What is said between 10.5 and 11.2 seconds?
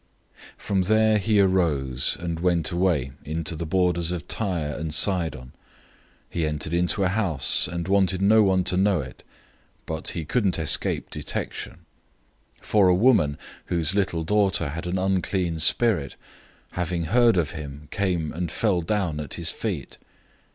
escape